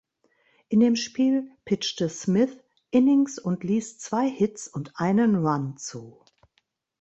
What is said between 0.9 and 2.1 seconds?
Spiel pitchte